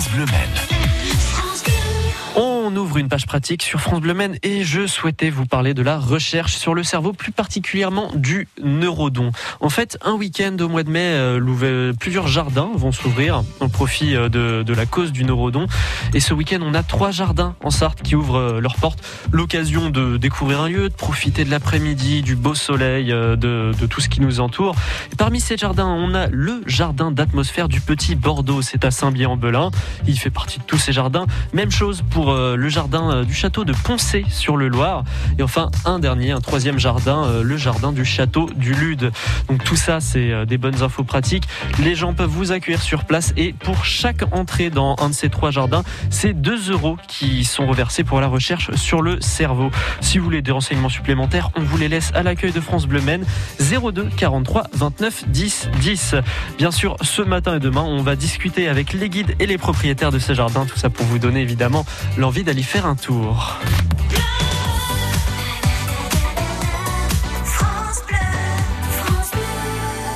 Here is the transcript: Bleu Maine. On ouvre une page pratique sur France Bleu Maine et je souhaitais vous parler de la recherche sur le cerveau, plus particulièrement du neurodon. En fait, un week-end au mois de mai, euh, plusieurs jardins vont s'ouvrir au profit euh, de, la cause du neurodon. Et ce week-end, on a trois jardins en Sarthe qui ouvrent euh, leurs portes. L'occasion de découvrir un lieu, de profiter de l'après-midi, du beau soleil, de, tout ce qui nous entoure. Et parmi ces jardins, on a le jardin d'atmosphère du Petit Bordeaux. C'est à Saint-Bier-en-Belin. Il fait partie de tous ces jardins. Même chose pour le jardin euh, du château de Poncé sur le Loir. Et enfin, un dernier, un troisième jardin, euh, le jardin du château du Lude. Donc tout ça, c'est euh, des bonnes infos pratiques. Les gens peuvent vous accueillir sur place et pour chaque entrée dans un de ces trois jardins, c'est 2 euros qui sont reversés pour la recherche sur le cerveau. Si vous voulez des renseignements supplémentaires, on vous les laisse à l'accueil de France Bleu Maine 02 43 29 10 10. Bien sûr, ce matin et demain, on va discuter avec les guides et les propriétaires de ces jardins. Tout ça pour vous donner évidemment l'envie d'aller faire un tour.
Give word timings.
Bleu 0.00 0.24
Maine. 0.26 0.83
On 2.66 2.74
ouvre 2.76 2.96
une 2.96 3.10
page 3.10 3.26
pratique 3.26 3.62
sur 3.62 3.78
France 3.78 4.00
Bleu 4.00 4.14
Maine 4.14 4.38
et 4.42 4.64
je 4.64 4.86
souhaitais 4.86 5.28
vous 5.28 5.44
parler 5.44 5.74
de 5.74 5.82
la 5.82 5.98
recherche 5.98 6.54
sur 6.54 6.72
le 6.72 6.82
cerveau, 6.82 7.12
plus 7.12 7.30
particulièrement 7.30 8.10
du 8.14 8.48
neurodon. 8.62 9.32
En 9.60 9.68
fait, 9.68 9.98
un 10.02 10.14
week-end 10.14 10.56
au 10.60 10.68
mois 10.68 10.82
de 10.82 10.88
mai, 10.88 11.10
euh, 11.12 11.92
plusieurs 11.92 12.26
jardins 12.26 12.70
vont 12.74 12.90
s'ouvrir 12.90 13.44
au 13.60 13.68
profit 13.68 14.16
euh, 14.16 14.30
de, 14.30 14.72
la 14.72 14.86
cause 14.86 15.12
du 15.12 15.24
neurodon. 15.24 15.66
Et 16.14 16.20
ce 16.20 16.32
week-end, 16.32 16.60
on 16.62 16.72
a 16.72 16.82
trois 16.82 17.10
jardins 17.10 17.54
en 17.62 17.68
Sarthe 17.68 18.00
qui 18.00 18.16
ouvrent 18.16 18.38
euh, 18.38 18.60
leurs 18.60 18.76
portes. 18.76 19.04
L'occasion 19.30 19.90
de 19.90 20.16
découvrir 20.16 20.62
un 20.62 20.68
lieu, 20.70 20.88
de 20.88 20.94
profiter 20.94 21.44
de 21.44 21.50
l'après-midi, 21.50 22.22
du 22.22 22.34
beau 22.34 22.54
soleil, 22.54 23.08
de, 23.08 23.74
tout 23.90 24.00
ce 24.00 24.08
qui 24.08 24.22
nous 24.22 24.40
entoure. 24.40 24.74
Et 25.12 25.16
parmi 25.16 25.38
ces 25.38 25.58
jardins, 25.58 25.86
on 25.86 26.14
a 26.14 26.28
le 26.28 26.62
jardin 26.66 27.10
d'atmosphère 27.10 27.68
du 27.68 27.82
Petit 27.82 28.14
Bordeaux. 28.14 28.62
C'est 28.62 28.86
à 28.86 28.90
Saint-Bier-en-Belin. 28.90 29.70
Il 30.06 30.18
fait 30.18 30.30
partie 30.30 30.60
de 30.60 30.64
tous 30.64 30.78
ces 30.78 30.92
jardins. 30.92 31.26
Même 31.52 31.70
chose 31.70 32.02
pour 32.08 32.34
le 32.56 32.68
jardin 32.68 33.10
euh, 33.10 33.24
du 33.24 33.34
château 33.34 33.64
de 33.64 33.72
Poncé 33.72 34.24
sur 34.28 34.56
le 34.56 34.68
Loir. 34.68 35.04
Et 35.38 35.42
enfin, 35.42 35.70
un 35.84 35.98
dernier, 35.98 36.30
un 36.30 36.40
troisième 36.40 36.78
jardin, 36.78 37.24
euh, 37.24 37.42
le 37.42 37.56
jardin 37.56 37.92
du 37.92 38.04
château 38.04 38.48
du 38.54 38.74
Lude. 38.74 39.12
Donc 39.48 39.64
tout 39.64 39.76
ça, 39.76 40.00
c'est 40.00 40.30
euh, 40.30 40.44
des 40.44 40.58
bonnes 40.58 40.82
infos 40.82 41.04
pratiques. 41.04 41.44
Les 41.82 41.94
gens 41.94 42.14
peuvent 42.14 42.30
vous 42.30 42.52
accueillir 42.52 42.82
sur 42.82 43.04
place 43.04 43.32
et 43.36 43.52
pour 43.52 43.84
chaque 43.84 44.22
entrée 44.32 44.70
dans 44.70 44.96
un 45.00 45.08
de 45.08 45.14
ces 45.14 45.28
trois 45.28 45.50
jardins, 45.50 45.82
c'est 46.10 46.32
2 46.32 46.70
euros 46.70 46.96
qui 47.08 47.44
sont 47.44 47.66
reversés 47.66 48.04
pour 48.04 48.20
la 48.20 48.28
recherche 48.28 48.74
sur 48.74 49.02
le 49.02 49.20
cerveau. 49.20 49.70
Si 50.00 50.18
vous 50.18 50.24
voulez 50.24 50.42
des 50.42 50.52
renseignements 50.52 50.88
supplémentaires, 50.88 51.50
on 51.56 51.62
vous 51.62 51.76
les 51.76 51.88
laisse 51.88 52.12
à 52.14 52.22
l'accueil 52.22 52.52
de 52.52 52.60
France 52.60 52.86
Bleu 52.86 53.00
Maine 53.00 53.24
02 53.60 54.08
43 54.16 54.64
29 54.72 55.28
10 55.28 55.68
10. 55.80 56.14
Bien 56.58 56.70
sûr, 56.70 56.96
ce 57.02 57.22
matin 57.22 57.56
et 57.56 57.60
demain, 57.60 57.82
on 57.82 58.02
va 58.02 58.16
discuter 58.16 58.68
avec 58.68 58.92
les 58.92 59.08
guides 59.08 59.34
et 59.40 59.46
les 59.46 59.58
propriétaires 59.58 60.12
de 60.12 60.18
ces 60.18 60.34
jardins. 60.34 60.66
Tout 60.66 60.78
ça 60.78 60.90
pour 60.90 61.06
vous 61.06 61.18
donner 61.18 61.40
évidemment 61.40 61.84
l'envie 62.16 62.43
d'aller 62.44 62.62
faire 62.62 62.86
un 62.86 62.94
tour. 62.94 63.58